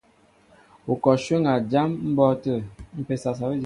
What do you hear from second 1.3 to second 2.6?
a jám mbɔ́ɔ́tə̂.